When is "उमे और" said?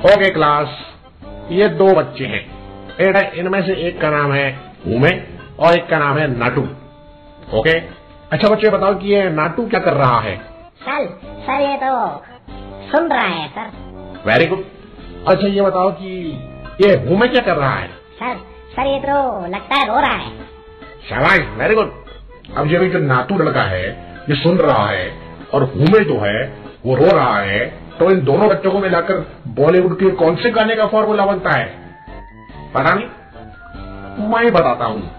4.88-5.74